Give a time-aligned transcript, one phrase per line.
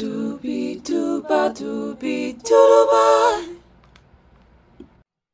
[0.00, 2.06] 嘟比嘟吧嘟嘟
[2.90, 2.96] 吧。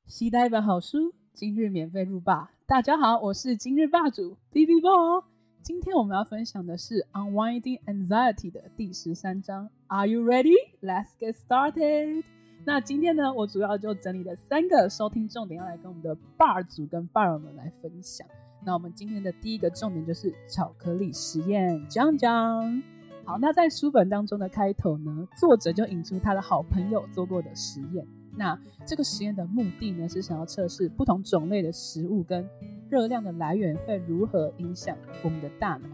[0.08, 2.50] 期待一本好书，今日免费入霸。
[2.66, 5.22] 大家好，我是今日霸主 B B Ball。
[5.62, 9.70] 今天我们要分享的是《Unwinding Anxiety》的第十三章。
[9.86, 10.56] Are you ready?
[10.82, 12.24] Let's get started。
[12.64, 18.26] 那今天呢，我主要就整理了三个收听重点，要来跟我们的霸主跟霸友们来分享。
[18.64, 22.82] 那我们今天的第一个重点就是巧克力实验，讲讲。
[23.26, 28.06] 好，那在书本当中的开头呢，作者就引出他的好朋友做过的实验。
[28.36, 32.48] 那这个实验的目的呢，是想要测试不同种类的食物跟
[32.88, 35.88] 热量的来源会如何影响我们的大脑。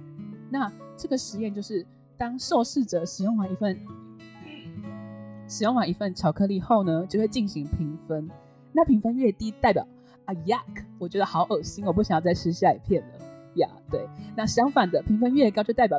[0.50, 1.86] 那这个实验就是，
[2.18, 3.80] 当受试者使用完一份
[5.48, 8.28] 使用完一份巧克力后呢，就会进行评分。
[8.72, 9.86] 那评分越低，代表
[10.26, 13.18] 啊 yuck，我觉得好恶心，我不想要再吃下一片了
[13.54, 13.66] 呀。
[13.90, 14.06] 对，
[14.36, 15.98] 那相反的，评分越高，就代表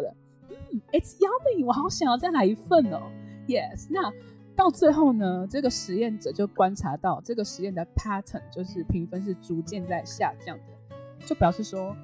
[0.91, 3.01] It's yummy，我好想要再来一份哦。
[3.47, 4.11] Yes，那
[4.55, 11.95] 到最后呢，这个实验者就观察到这个实验的 pattern，就是评分是逐渐在下降的，就表示说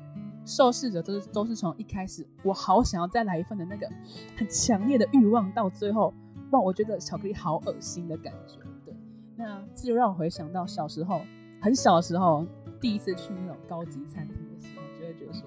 [0.45, 3.89] 受试者都是都是从一开始我好想要再来一份的那个
[4.37, 6.13] 很强烈的欲望，到最后
[6.51, 8.57] 哇，我觉得巧克力好恶心的感觉。
[8.85, 8.93] 对，
[9.35, 11.21] 那这就让我回想到小时候
[11.61, 12.45] 很小的时候，
[12.79, 15.43] 第一次去那种高级餐厅的时候，就会觉得说。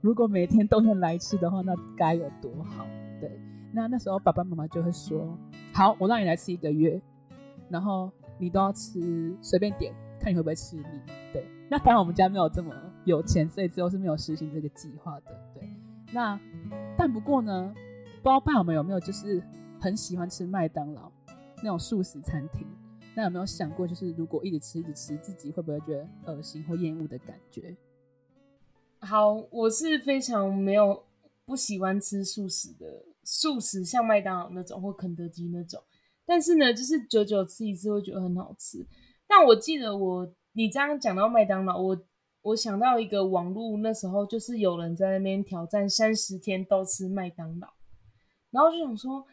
[0.00, 2.86] 如果每天都能来吃的话，那该有多好？
[3.20, 3.30] 对，
[3.72, 5.36] 那那时候爸爸妈妈就会说
[5.74, 7.00] ：“好，我让你来吃一个月，
[7.68, 10.84] 然后你都要吃，随便点，看你会不会吃腻。”
[11.32, 15.38] 对，那当然我们家没有这么有钱，所以最后是没有实行这个计划的。
[15.54, 15.68] 对，
[16.12, 16.40] 那
[16.96, 17.74] 但不过呢，
[18.22, 19.42] 不知道爸爸们有没有就是
[19.78, 21.12] 很喜欢吃麦当劳
[21.58, 22.66] 那种素食餐厅？
[23.14, 27.76] 那有没有想过，就是如果一直吃一直吃，自己会不会觉得恶心或厌恶的感觉？
[29.02, 31.02] 好，我是非常没有
[31.46, 35.82] 不喜欢吃素食的，素食像麦当劳那种或肯德基那种，
[36.26, 38.86] 但是呢，就是久久吃一次会觉得很好吃。
[39.26, 41.98] 但我记得我你这样讲到麦当劳，我
[42.42, 47.68] 我想到一个网络那时候就是有人在那边挑战三十天都吃麦当劳，
[48.50, 49.26] 然后就想说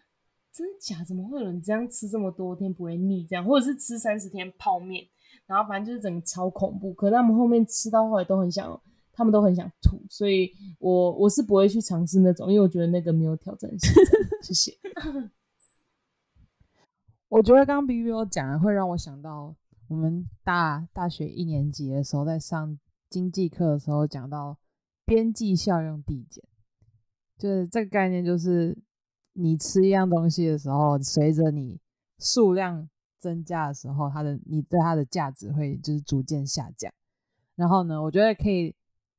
[0.54, 1.04] 真的假？
[1.04, 3.28] 怎么会有人这样吃这么多天不会腻？
[3.28, 5.06] 这样或者是吃三十天泡面，
[5.46, 6.94] 然后反正就是整个超恐怖。
[6.94, 8.82] 可是他们后面吃到后来都很想。
[9.18, 13.92] 他们都很想吐，所以我我是不会去尝试那种，因为我觉得那个没有挑战性。
[14.44, 14.78] 谢谢。
[17.28, 19.56] 我觉得刚刚 B B O 讲的会让我想到，
[19.88, 22.78] 我们大大学一年级的时候，在上
[23.10, 24.60] 经济课的时候讲到
[25.04, 26.44] 边际效用递减，
[27.40, 28.78] 就是这个概念，就是
[29.34, 31.80] 你吃一样东西的时候，随着你
[32.20, 32.88] 数量
[33.20, 36.94] 增加的时候，它的你对它的价值会就是逐渐下降。
[37.56, 38.76] 然后呢，我觉得可以。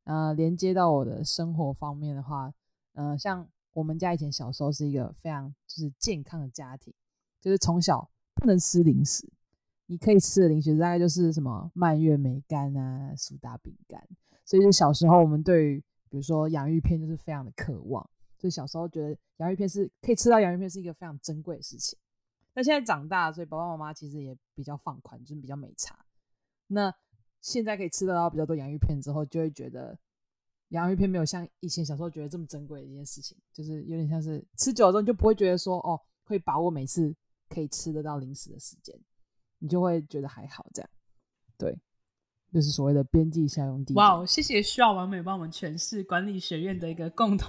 [0.08, 2.50] 呃，连接到我的生活方面的话，
[2.94, 6.94] 呃，像我们家以前小时候是一个非常就是健康的家庭，
[7.42, 9.30] 就是从小不能吃零食，
[9.84, 14.02] 你可以吃的零食大概就是什么蔓越莓干啊、苏打饼干，
[14.46, 18.08] 所以就小时候我们对于比如说洋芋片就是非常的渴望，
[18.38, 21.98] 就小时候觉得洋芋片是可以吃到洋芋片是一个非常珍贵的事情。
[22.54, 25.98] 那现在长大，所以爸爸妈妈其实也比较放宽，就是比较美差。
[26.68, 26.94] 那
[27.40, 29.98] 现在可以吃得到比较多洋芋片之后，就会觉得
[30.68, 37.14] 洋芋片没有像以前小时候觉得这么珍贵的一件事情，就是有点像是吃久了之后，就不会觉得说哦，会把握每次
[37.48, 38.94] 可以吃得到零食的时间，
[39.58, 40.90] 你就会觉得还好这样。
[41.56, 41.78] 对，
[42.52, 43.96] 就是所谓的边际效用递减。
[43.96, 47.48] 哇，谢谢需要完美帮我们诠释管理学院的一个共同，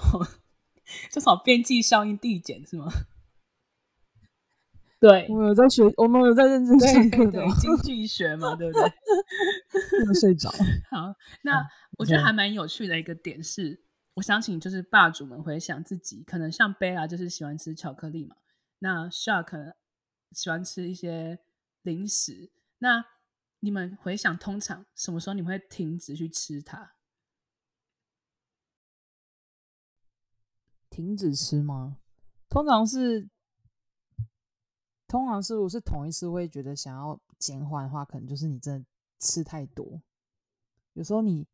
[1.12, 2.92] 叫什么边际效应递减是吗？
[5.00, 8.84] 对，我们有在学，我们有在认真上课的经济学嘛，对不对？
[10.06, 10.50] 没睡着。
[10.92, 11.66] 好，那
[11.98, 13.82] 我觉得还蛮有趣的一个点是，
[14.16, 18.36] 我想请就是霸主们回想自己，可能像贝拉就是喜欢吃巧克力嘛，
[18.80, 19.74] 那 Shark 可能
[20.34, 21.40] 喜欢吃一些
[21.84, 23.06] 零食，那
[23.62, 26.96] 你们回想，通常什么时候你们会停止去吃它？
[30.90, 31.96] 停止吃吗？
[32.50, 33.30] 通常是。
[35.09, 38.85] 通常是，如果是同一次会觉得想要减缓的话，可能就是你真的
[39.17, 40.00] 吃太多。
[40.94, 41.46] 有时候你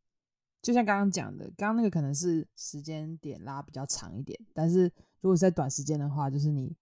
[0.62, 4.92] 就像刚刚讲的，刚刚那个可能是时间点拉比较长一点，但是
[5.22, 6.76] 如果是在短时间的话，就是你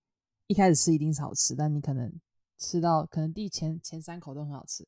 [0.47, 2.11] 一开始吃一定是好吃，但你可能
[2.57, 4.83] 吃到可能第前前三口都很好吃，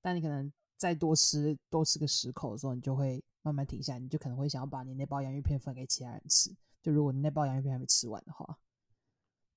[0.00, 6.50] 但你可能再多吃多吃个十口的时候，你就会慢慢停下，你就可能会想要把你那包洋芋片分给其他人吃。
[6.80, 8.58] 就如果你那包洋芋片还没吃完的话，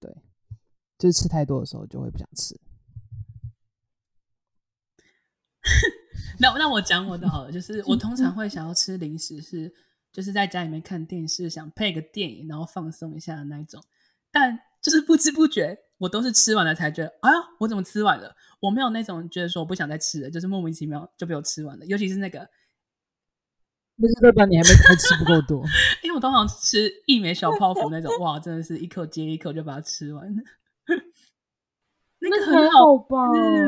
[0.01, 0.13] 对。
[1.01, 2.55] 就是吃太多的时候就会不想吃。
[6.39, 9.73] 那那我讲我的好了，就是我通常会想要吃零食，是
[10.11, 13.83] 就是在家里面看电视，想配个电影，然后放松一下的那一种。
[14.31, 18.35] 但就是不知不觉我都是吃完了才觉得，哎呀，我怎么吃完了？
[18.59, 21.85] 我没有那种觉得说我不想再吃了，就是莫名其妙就被我吃完了。
[21.87, 22.39] 尤其是那个，
[23.97, 25.65] 那就代表你还没还吃不够多。
[26.03, 30.43] 因为我通常吃一枚小泡芙那种，哇，真的是一口接一口就把它吃完了。
[32.23, 33.17] 那个很好好吧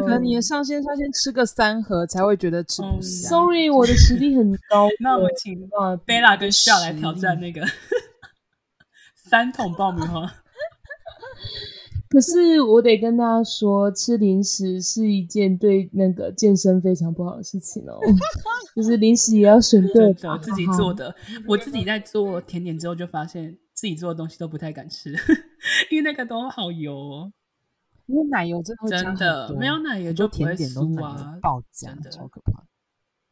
[0.03, 3.29] 可能你的上线上线吃个三盒才会觉得吃不嗯下。
[3.29, 4.87] ？Sorry，我的实力很高。
[5.01, 7.65] 那我们请啊贝拉跟笑来挑战那个
[9.15, 10.31] 三桶爆米花。
[12.09, 17.97] 可是我得跟大家说，吃零食是一件对那个健身非常不好的事情哦。
[18.75, 21.15] 就是零食也要选对的，自己做的。
[21.47, 25.09] 我自己在做甜点之后，就发现自己做的东西都不太敢吃，
[25.89, 27.33] 因为那个都好油哦。
[28.07, 32.63] 因为奶油真的没有奶油就甜点都是奶酥啊油爆加真，的超可怕。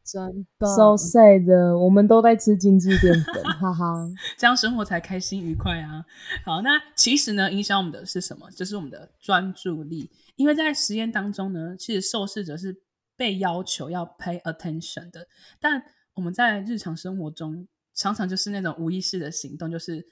[0.03, 4.09] 真的 so sad 的，我们都在吃精致淀粉，哈哈。
[4.37, 6.03] 这样生活才开心愉快啊！
[6.43, 8.49] 好，那其实呢，影响我们的是什么？
[8.51, 10.09] 就是我们的专注力。
[10.35, 12.81] 因为在实验当中呢，其实受试者是
[13.15, 15.27] 被要求要 pay attention 的，
[15.59, 15.83] 但
[16.15, 20.03] 我们在日常生活中常常就是那种无意识的行动，就是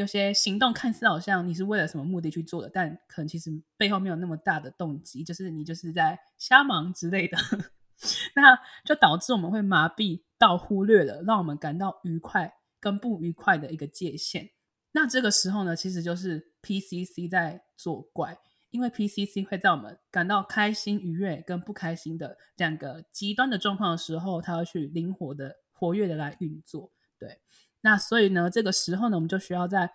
[0.00, 7.36] 有些行动看似好像你是为了什么目的去做的，但可能其实背后没有那么大的动机，就是你就是在瞎忙之类的。
[8.34, 12.50] 那就导致我们会麻痹到忽略了让我们感到愉快
[12.80, 14.48] 跟不愉快的一个界限。
[14.92, 18.38] 那这个时候呢，其实就是 PCC 在作怪，
[18.70, 26.90] 因为 PCC 会在我们感到开心、愉悦跟不开心的两个极端的状况的时候，它会去灵活的、活跃的来运作。
[27.18, 27.38] 对，
[27.82, 29.92] 那所以呢，这个时候呢，我们就需要在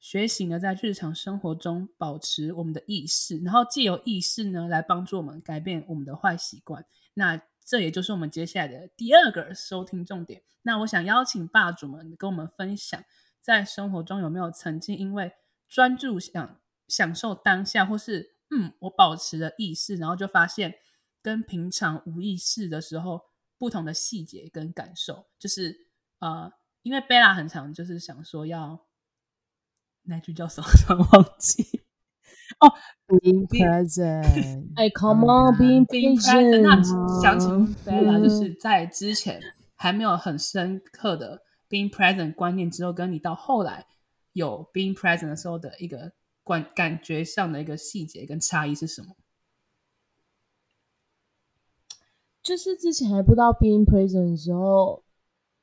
[0.00, 6.84] 学习呢，在日常生活中保持我们的意识，然后借由意识呢，来帮助我们改变我们的坏习惯。
[7.14, 10.42] 那这也就是我们接下来的第二个收听重点。
[10.62, 13.04] 那我想邀请霸主们跟我们分享，
[13.40, 15.32] 在生活中有没有曾经因为
[15.68, 20.74] 专注想享受当下，或是嗯，我保持了意识，然后就发现
[21.22, 23.22] 跟平常无意识的时候
[23.56, 25.86] 不同的细节跟感受，就是
[26.18, 26.52] 呃，
[26.82, 28.86] 因为贝拉很常就是想说要
[30.04, 31.82] 那句叫什么， 突然忘记。
[32.60, 32.72] 哦
[33.08, 36.62] being present，哎，Come on, being being present。
[36.62, 37.20] 那。
[37.22, 37.46] 想起
[37.88, 39.40] Bella，就是在之前
[39.74, 43.86] 还没有很深刻的 being present 观念之后，跟你到后来
[44.32, 46.12] 有 being present 的时候的一个
[46.44, 49.16] 感感觉上的一个细节跟差异是什么？
[52.42, 55.02] 就是之前还不知道 being present 的时候，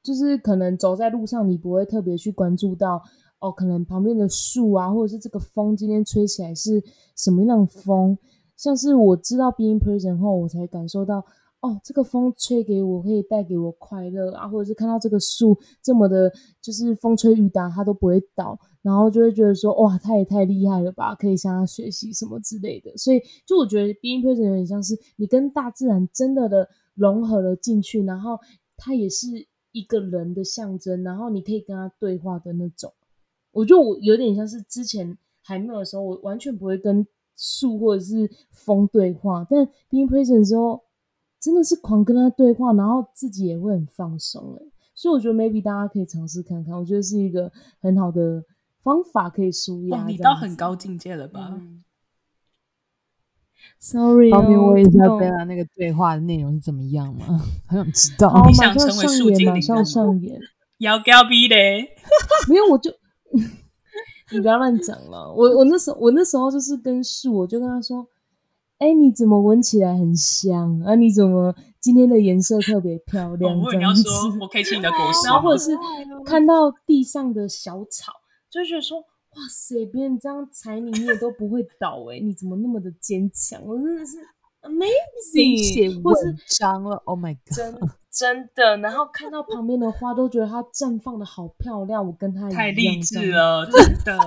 [0.02, 3.02] 就是可能走在路上，你不会特别去关注到
[3.40, 6.84] 哦，可能旁边的树啊，或者是这个风今天吹起来是
[7.16, 8.18] 什么样的风。
[8.58, 11.24] 像是我知道 being present 后，我才感受到
[11.62, 16.32] 哦，这个风吹给我可以带给我快乐啊，或者是看到这个树这么的，
[16.62, 22.92] 就是风吹雨打它都不会倒，然后就会觉得说哇，他也太厉害了吧，可以向他学习什么之类的。
[22.98, 28.38] 所以就我觉得 being present 有点像是你跟大自然真的的融合了进去，然后
[28.76, 29.28] 它也是
[29.72, 32.94] 一个人的象征，然后你可以跟他对话的那种。
[33.52, 37.06] 我觉得我有点像是之前还没有的时候，我完全不会跟
[37.36, 40.84] 树或者是风对话，但 being present 之后，
[41.40, 44.66] 真的是狂跟他对话，然后自己也会很放松哎。
[44.94, 48.44] 所以我觉得 maybe 大家可以尝试看看，我觉得是一个很好的
[48.84, 51.54] 方法，可以舒压、哦，你到很高境界了吧？
[51.54, 51.84] 嗯
[53.80, 57.40] Sorry，方便哦问一下贝拉那个对话的内容是怎么样吗？
[57.66, 58.34] 很想知道。
[58.48, 60.40] 你马上想成为上演，马树精灵上上演。
[60.80, 61.56] 要高逼的，
[62.50, 62.92] 没有，我就
[64.32, 65.34] 你不要乱讲了。
[65.34, 68.06] 我我那时候我那时候就是跟树，我就跟他说
[68.80, 70.96] ：“哎、你怎么闻起来很香啊？
[70.96, 75.72] 你怎么今天的颜色特别漂哦亮？”这样子，说我可以吃你的果实，然后或者是
[76.26, 78.14] 看到地上的小草，
[78.50, 79.04] 就会觉得说
[79.40, 84.18] ：“哇塞，别人这样踩你，你也都不会倒哎、你怎么那么的坚强？”我真的是
[84.64, 87.56] amazing，或是文章了，Oh my god！
[87.56, 87.80] 真
[88.12, 94.20] 真的，然后看到旁边的花都觉得它绽放的好漂亮，我跟它一样太励志了， 真的。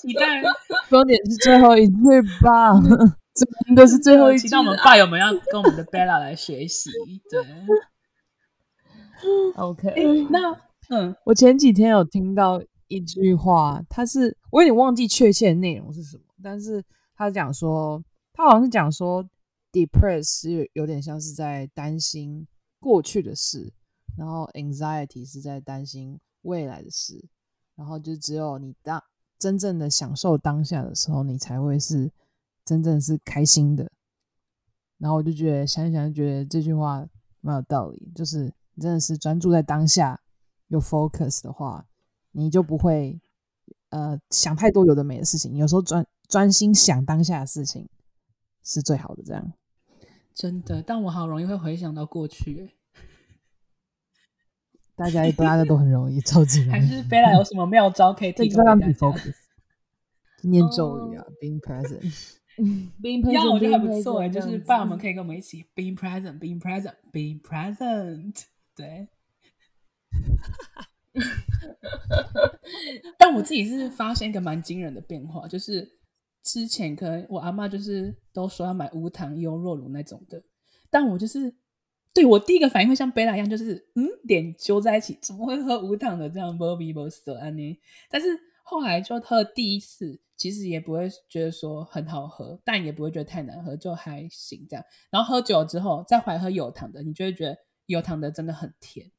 [0.00, 0.40] 期待
[0.88, 1.94] 终点是最后一句
[2.42, 2.72] 吧。
[3.66, 6.90] 真的是最后一句期待我们爸友们要跟我们的 Bella 来学习。
[7.30, 7.44] 对
[9.56, 9.92] ，OK，
[10.30, 10.56] 那
[10.88, 19.24] 嗯，我前几天有听到一句话，他是我有点忘记确切的内容是什么，但是他讲说，他好像是讲说
[19.72, 22.44] ，depress 是有有点像是在担心
[22.80, 23.72] 过去的事，
[24.16, 27.24] 然后 anxiety 是在担心未来的事，
[27.76, 29.00] 然后就只有你当
[29.38, 32.10] 真正的享受当下的时候，你才会是
[32.64, 33.88] 真正是开心的。
[34.98, 37.06] 然后我就觉得想一想，觉得这句话
[37.40, 40.20] 蛮有道理，就是你真的是专注在当下，
[40.66, 41.86] 有 focus 的话，
[42.32, 43.20] 你就不会
[43.90, 47.88] 呃想太多有的没的事情，有时候专专心想当下的事情
[48.62, 49.22] 是最好的。
[49.22, 49.52] 这样
[50.34, 52.74] 真的，但我好容易会回想到过去欸，
[54.96, 56.70] 大家大家都很容易，超级容易。
[56.70, 59.22] 还是贝拉有什么妙招可以这提供给大家
[60.42, 62.00] 念咒语啊，being present。
[63.00, 68.44] being present， 我觉得还不错哎，就是爸爸们可以跟我们一起 being present, being present, being present。
[68.74, 69.08] 对。
[73.18, 75.98] 但我自己是发现一个蛮惊人的变化，就是
[76.42, 80.42] 之前可能我阿妈就是都说要买无糖优酪乳那种的，
[80.90, 81.54] 但我就是
[82.12, 87.80] 对我第一个反应会像贝拉一样，就是嗯，脸揪在一起，怎么会喝无糖的这样 b o b b b 色安呢？
[88.10, 88.28] 但是
[88.62, 94.84] 后来就喝第一次，其实也不会觉得说很好喝，但也不会觉得太难喝，就还行这样。
[95.10, 99.10] 然后喝酒之后再回来喝有糖的，你就会觉得有糖的真的很甜。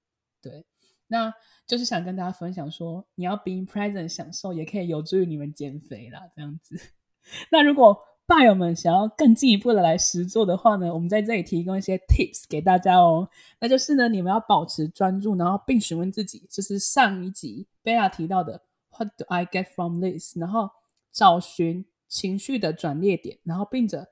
[0.42, 0.66] 对，
[1.12, 1.34] 那
[1.68, 6.80] 就是想跟大家分享说，你要 being present 享受，也可以有助于你们减肥啦，这样子。
[7.52, 13.30] 那如果爸友们想要更进一步的来实做的话呢，我们在这里提供一些 tips 给大家哦。
[13.60, 18.64] 那就是呢，你们要保持专注，然后并询问自己，就是上一集贝拉提到的
[18.98, 20.40] What do I get from this？
[20.40, 20.70] 然后
[21.12, 24.08] 找寻情绪的转捩点，然后并着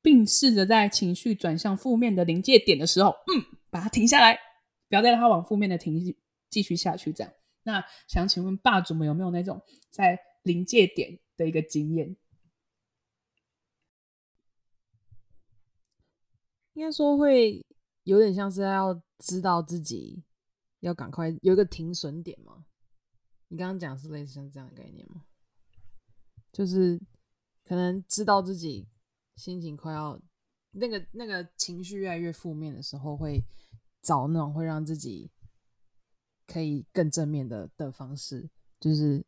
[0.00, 4.38] 并试着在情绪转向负面的临界点的时候，嗯，把它停下来，
[4.88, 6.16] 不要再让它往负面的停
[6.52, 7.12] 继续下去。
[7.12, 7.32] 这样，
[7.64, 12.14] 那想请问霸主们有没有那种在临界点的一个经验？
[16.74, 17.64] 应该说会
[18.04, 20.22] 有点像是要知道自己
[20.80, 22.64] 要赶快有一个停损点嘛。
[23.48, 25.24] 你刚刚讲是类似像这样的概念吗？
[26.52, 27.00] 就是
[27.64, 28.86] 可能知道自己
[29.36, 30.20] 心情快要
[30.72, 33.42] 那个那个情绪越来越负面的时候，会
[34.00, 35.30] 找那种会让自己
[36.52, 39.24] 可以更正面的的方式，就是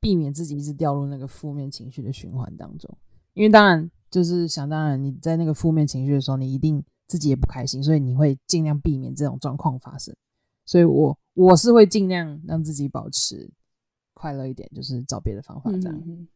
[0.00, 2.96] 避免自己一直掉入那个负面情绪的循环当中。
[3.34, 10.16] 因为当然就是想当然，你在那个负面情绪的时候，你一定自己也不开心，所以你会尽量避免这种状况发生。
[10.64, 13.50] 所以我我是会尽量让自己保持
[14.14, 16.02] 快乐一点，就是找别的方法这样。
[16.06, 16.26] 嗯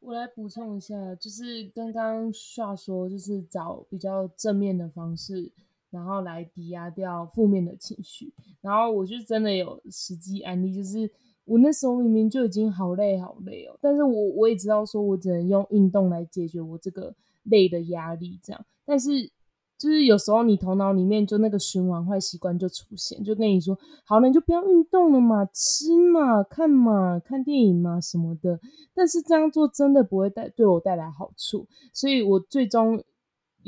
[0.00, 5.52] 我来补充一下，就是刚刚话说，就是找比较正面的方式，
[5.90, 8.32] 然后来抵押掉负面的情绪。
[8.60, 11.10] 然后我就真的有实际案例，就是
[11.44, 17.14] 我那时候明明就已经好累好累哦，但是我我也知道说我只能用运动来解决我这个
[17.44, 18.66] 累的压力，这样。
[18.84, 19.30] 但是
[19.78, 28.58] 就是有时候你头脑里面就那个循环坏习惯就出现，就跟你说，好了，你就不要运动了嘛，吃嘛，看嘛，看电影嘛什么的。
[28.92, 33.00] 但是这样做真的不会带对我带来好处，所以我最终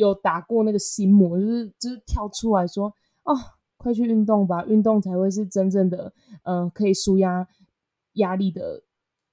[0.01, 2.87] 有打过那个心魔，就是就是跳出来说，
[3.25, 3.37] 哦，
[3.77, 7.47] 快去运动吧，运动才会是真正的，呃，可以舒压
[8.15, 8.83] 压力的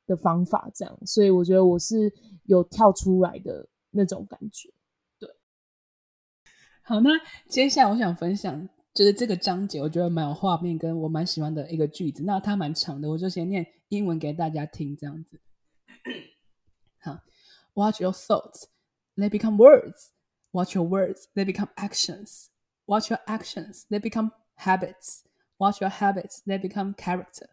[0.05, 0.69] 的方法。
[0.75, 4.69] 这样，所以我觉得我是有跳出来的那种感觉。
[5.17, 5.29] 对
[6.83, 7.09] 好，那
[7.47, 12.23] 接下来我想分享就是这个章节，我觉得蛮有画面，跟我蛮喜欢的一个句子。
[12.23, 15.39] 那它蛮长的，我就先念英文给大家听，这样子。
[16.99, 17.19] 好
[17.73, 18.65] ，Watch your thoughts,
[19.15, 20.11] they become words.
[20.51, 22.49] Watch your words, they become actions.
[22.85, 25.23] Watch your actions, they become habits.
[25.57, 27.47] Watch your habits, they become character.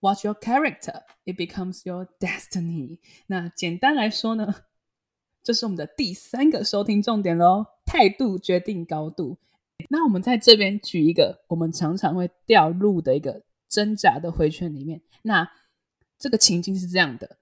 [0.00, 2.98] Watch your character, it becomes your destiny.
[3.26, 4.64] 那简单来说呢，
[5.42, 7.66] 这是我们的第三个收听重点喽。
[7.84, 9.38] 态度决定高度。
[9.90, 15.02] 那我们在这边举一个我们常常会掉入的一个挣扎的回圈里面。
[15.22, 15.48] 那
[16.18, 17.38] 这个情境是这样的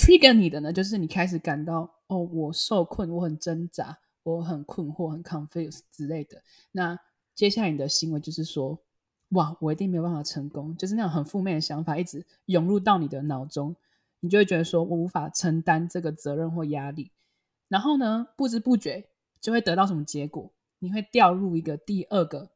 [0.00, 6.42] ：trigger 你的呢，就是你开始感到哦，我受困，我很挣扎，我很困惑，很 confused 之类的。
[6.72, 6.98] 那
[7.34, 8.78] 接下来你的行为就是说，
[9.30, 13.76] 哇，我一定没有办法成功，就是那种很负面的想法一直涌入到你的脑中，
[14.20, 17.10] 你就会觉得说我无法承担这个责任或压力。
[17.68, 19.06] 然后呢，不知不觉
[19.40, 20.50] 就会得到什么结果？
[20.78, 22.50] 你会掉入一个第二个、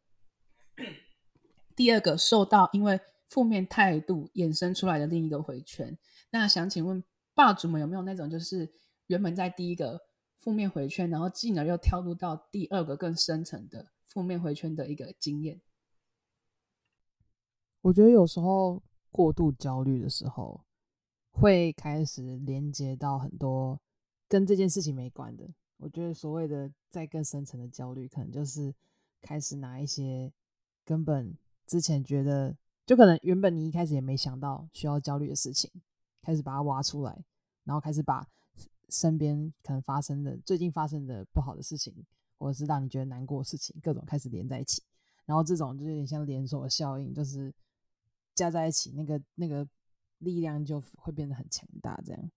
[1.76, 2.98] 第二个受到因为
[3.28, 5.96] 负面态度衍生出来的另一个回圈。
[6.30, 8.72] 那想请问霸主们有没有那种，就是
[9.08, 10.00] 原本在第一个
[10.38, 15.60] 负面回圈，然后进而又跳入到第二个更深层的负面回圈的一个经验？
[17.82, 20.64] 我觉得有时候过度焦虑的时候，
[21.30, 23.80] 会开始连接到很多
[24.28, 25.46] 跟这件事情没关的。
[25.76, 28.74] 我觉得所谓的再更深层的焦虑，可能就是
[29.20, 30.32] 开始拿一些
[30.84, 31.36] 根本
[31.66, 35.70] 之前觉得，就可能原本你一开始也没想到需要焦虑的事情，
[36.24, 37.24] 开始把它挖出来，
[37.64, 38.26] 然后开始把
[38.88, 41.94] 身边可能发生的、最近发生的不好的事情，
[42.38, 44.82] 或者是让你觉得难过的事情，各种开始连在一起。
[45.26, 47.52] 然后这种就有点像连锁效应，就是
[48.34, 49.66] 加在一起，那个那个
[50.18, 52.00] 力量就会变得很强大。
[52.04, 52.30] 这样，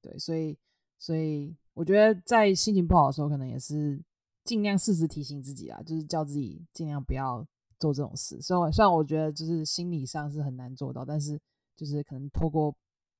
[0.00, 0.56] 对，所以
[0.98, 4.02] 所以我觉得在心情不好的时候，可能也是
[4.42, 7.46] 尽量适时提醒自己啊，就是叫自己尽量不要
[7.78, 8.40] 做这种事。
[8.40, 11.38] 虽然虽然我觉得就是心理上是很难做到，但是
[11.76, 12.74] 就是可能透过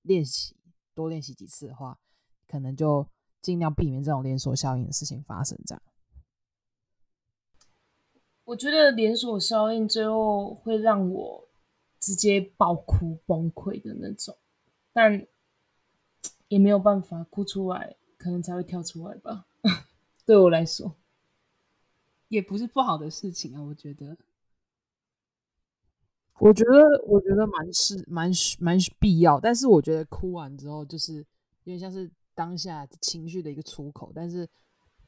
[0.04, 0.56] 练习
[0.94, 1.98] 多练习几次的话，
[2.46, 3.06] 可能就
[3.42, 5.58] 尽量避免这种连锁效应的事情发生。
[5.66, 5.82] 这样。
[8.44, 11.48] 我觉得连锁效应最后会让我
[11.98, 14.36] 直接爆哭崩溃的那种，
[14.92, 15.26] 但
[16.48, 19.46] 也没有办法哭出来，可能才会跳出来吧。
[20.26, 20.94] 对我来说，
[22.28, 23.62] 也不是不好的事情啊。
[23.62, 24.16] 我觉得，
[26.38, 31.24] 我觉得，我觉得蛮是蛮蛮必要，但是我觉得哭完之后，就是有
[31.64, 34.48] 点像是当下情绪的一个出口，但是。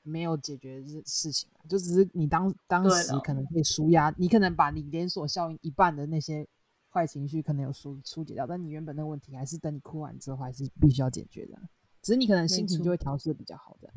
[0.09, 6.47] 没有解决事事情就只是你当当时可能可以舒压，你可能把你连锁效应一半的那些
[6.91, 11.59] 坏情绪可能有疏疏解掉，但你原本的问题还是等你哭完之后还是必须要解决的，
[12.03, 13.93] 只是你可能心情就会调试的比较好的，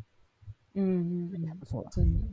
[0.73, 2.27] 嗯嗯，还不错了，真的，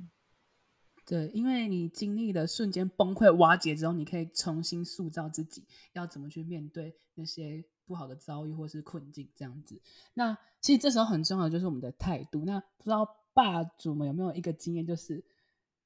[1.06, 9.80] 对，因为你经历了瞬间崩溃瓦解之后，你可以重新塑造自己，要怎么去面对那些不好的遭遇或是困境这样子。
[10.14, 12.44] 那其实这时候很重要的就是我们的态度。
[12.44, 13.22] 那不知道。
[13.36, 15.22] 霸主们有没有一个经验，就是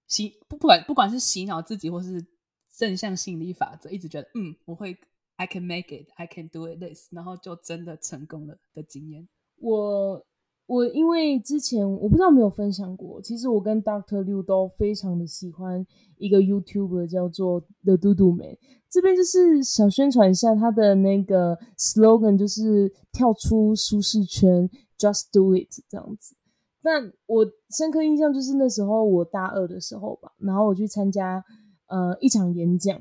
[0.06, 2.24] 洗不不管不管是洗脑自己，或是
[2.72, 4.96] 正向心理法则，一直觉得嗯我会
[5.34, 9.28] I can make it, I can do it this，然后就真的成功了的经验。
[9.56, 10.24] 我
[10.70, 15.84] 我因为之前我不知道没有分享过，其实我跟 Doctor Liu 都非常的喜欢
[16.16, 18.56] 一个 YouTuber 叫做 The 嘟嘟美，
[18.88, 26.36] 这边就是想宣传一下他的那个 slogan，就是跳出舒适圈，Just do it 这样子。
[26.80, 27.44] 但我
[27.76, 31.44] 深刻印象就是那时候我大二的时候吧，然后我去参加
[31.88, 32.96] 呃一场演讲，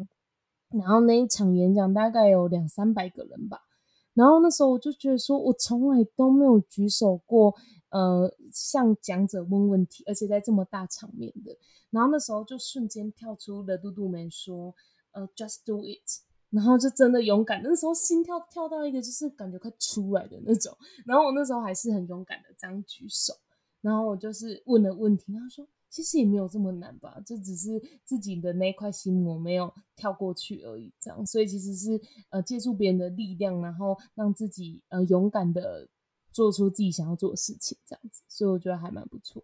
[0.71, 3.59] 然后那一场演讲大概有两三百个人吧，
[4.19, 7.55] 然后那时候我就觉得说我从来都没有举手过，
[7.89, 11.57] 呃向讲者问问题，而且在这么大场面的，
[11.89, 14.75] 然后那时候就瞬间跳出了嘟嘟们说，
[15.13, 16.03] 呃 just do it，
[16.49, 23.33] 然后就真的勇敢，那时候心跳跳到一个就是感觉快出来的那种，然后我那时候还是很勇敢的这样举手。
[23.81, 30.93] 然后我就是问了问题，他说其实也没有这么难吧，就只是自己的那块心魔没有跳过去而已。
[30.99, 31.99] 这样，所以其实是
[32.29, 35.89] 呃借助别人的力量，然后让自己呃勇敢的
[36.31, 38.21] 做出自己想要做的事情，这样子。
[38.27, 39.43] 所以我觉得还蛮不错。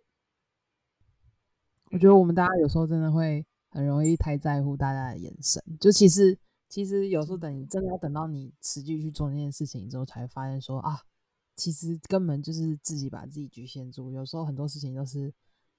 [1.92, 6.38] 我觉得我们大家有时候真的会很容易太在乎大家的眼神，就其实
[6.70, 11.02] 其实有时候等你真的要等到你实际去做那件事情之后，才发现说啊。
[11.58, 15.34] 其实根本就是自己把自己局限住，有时候很多事情都是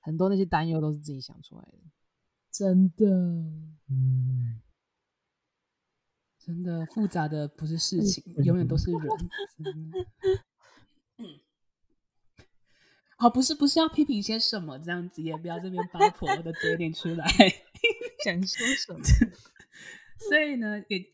[0.07, 1.79] 很多那些担忧都是自己想出来的，
[2.53, 3.11] 真的，
[3.91, 4.63] 嗯，
[6.39, 9.01] 真的复杂的不是事情，永远都是人。
[11.19, 11.41] 嗯，
[13.19, 17.27] 好，不是不是要批评些什么这样子，也不要这边八婆的嘴脸出来，
[18.25, 19.01] 想说什么？
[20.29, 21.05] 所以呢，也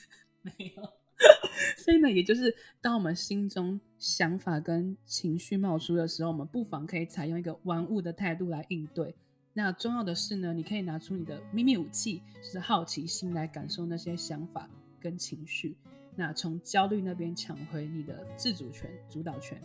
[0.40, 0.97] 没有。
[1.76, 9.14] 所以呢，也就是当我们心中想法跟情绪冒出的时候，我们不妨可以采用一个玩物的态度来应对。
[9.52, 14.68] 那重要的是呢，你可以拿出你的秘密武器，就是好奇心来感受那些想法
[15.00, 15.76] 跟情绪。
[16.14, 19.60] 那从焦虑那边抢回你的自主权、主导权。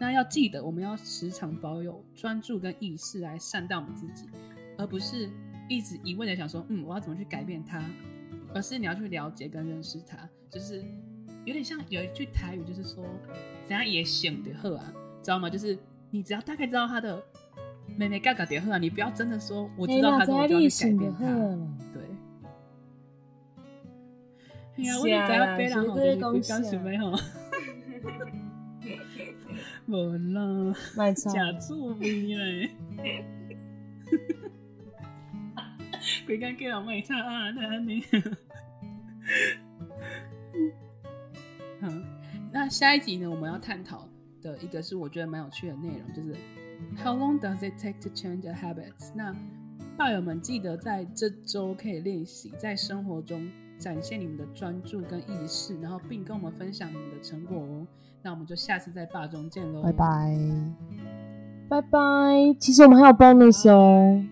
[0.00, 4.28] 那要记得，我们要时常保有专注跟意识来善待我们自己，
[4.76, 5.30] 而不是
[5.68, 7.88] 一直一味的想说，嗯，我要怎么去改变它。
[8.52, 10.84] 而是你要去了解跟认识他，就是
[11.44, 13.04] 有点像有一句台语，就是说
[13.64, 15.48] 怎样也想的喝啊，知道吗？
[15.48, 15.78] 就是
[16.10, 17.22] 你只要大概知道他的
[17.96, 21.26] 妹妹嘎嘎点喝啊，你不要真的说我知道他，我就要去改变他。
[21.94, 22.02] 对。
[24.76, 25.76] 哎呀，我你怎样背啦？
[25.76, 27.16] 好，就是不讲什么吼。
[29.86, 32.70] 无 啦，假作味嘞。
[36.26, 38.02] 规间叫人卖差啊，那安尼。
[41.80, 41.88] 好，
[42.52, 43.30] 那下一集呢？
[43.30, 44.06] 我们要探讨
[44.42, 46.34] 的一个是我觉得蛮有趣的内容，就是
[47.02, 49.12] How long does it take to change a habits？
[49.14, 49.34] 那
[49.96, 57.86] 爸友们记得在这周可以练习，在生活中展现你们的专注跟意识，然后并跟我们分享你们的成果哦。
[58.22, 60.36] 那我们就下次在霸中见喽，拜拜，
[61.68, 61.98] 拜拜。
[62.58, 64.24] 其实我们还有 bonus 哦。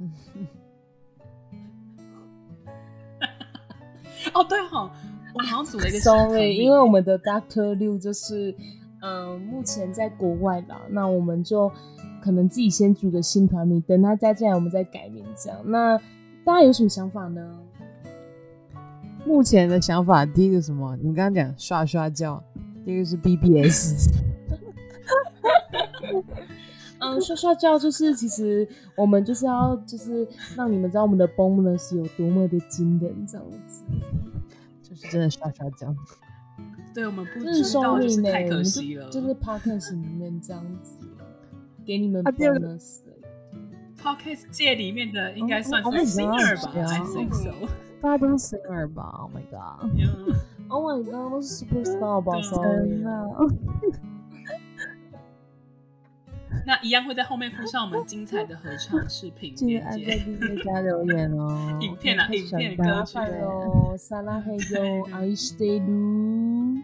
[4.34, 4.90] 哦，对哈，
[5.34, 8.54] 我好像组了一个 sorry，因为我们的 Doctor 六就是，
[9.00, 11.70] 嗯，目前在国外吧，那我们就
[12.22, 15.58] 可能自己先组个新团名，等他加进来，我们再改名这样。
[15.64, 15.96] 那
[16.44, 17.58] 大家有什么想法呢？
[19.24, 20.96] 目前的想法，第一个什么？
[20.96, 22.42] 你刚刚讲刷刷叫，
[22.84, 24.10] 第一个是 BBS。
[26.98, 33.84] 嗯，刷刷叫就是其实我们就是要就是让你们知道我们的 bonus 有多么的惊人，这样子。
[35.00, 35.94] 就是真的刷刷叫。
[36.92, 39.08] 对我们不这是知道，就是太可惜了。
[39.10, 40.98] 就就是 podcast 里面这样子，
[41.86, 44.00] 给你们啊第二个 bonus 而已。
[44.02, 47.54] podcast 界里面的应该算是 Oh singer 吧 gosh，，I think so。
[48.02, 50.34] 大家都是 singer 吧？Oh my god！Yeah
[50.68, 53.10] Oh my god，都是 superstar 吧对？Sorry，真的，
[56.69, 60.15] 那一样会在后面附上我们精彩的合唱视频记得链按在接。
[60.23, 61.77] 订阅加留言哦。
[61.81, 66.83] 影片啊太影片爽了歌曲麻烦喽，撒拉嘿哟，爱してる。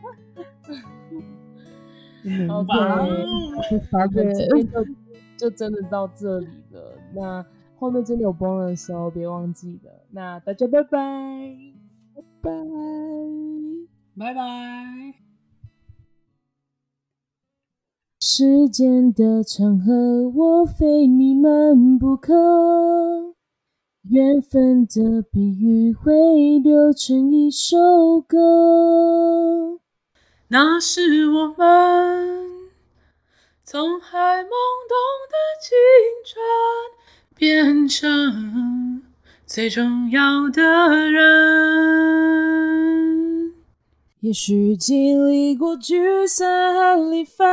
[2.23, 3.07] 明好天哇吧哦！
[3.89, 4.85] 发那给今天就
[5.37, 6.97] 就真的到这里了。
[7.13, 7.43] 那
[7.79, 9.91] 后面真的有 bonus 的时候，别忘记了。
[10.11, 11.55] 那大家拜拜。
[12.41, 12.51] 拜。
[14.17, 15.24] 拜拜。
[18.28, 22.34] 时间的长河，我非你们不可。
[24.10, 29.78] 缘分的比喻会流成一首歌。
[30.48, 32.48] 那是我们
[33.64, 34.48] 从还懵
[34.88, 34.96] 懂
[35.30, 35.70] 的青
[36.24, 36.42] 春，
[37.36, 39.04] 变成
[39.46, 42.26] 最重要的人。
[44.26, 47.46] 也许经历过聚散和离分，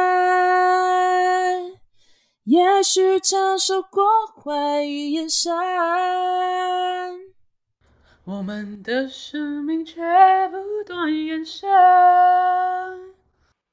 [2.45, 4.03] 也许承受过
[4.35, 5.53] 怀疑眼神。
[8.23, 10.01] 我们的生命却
[10.49, 11.69] 不断延伸，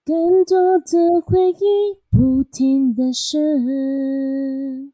[0.05, 4.93] 更多的回忆不停诞生。